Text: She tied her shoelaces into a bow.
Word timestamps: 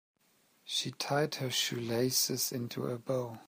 She 0.63 0.89
tied 0.89 1.35
her 1.35 1.51
shoelaces 1.51 2.51
into 2.51 2.87
a 2.87 2.97
bow. 2.97 3.37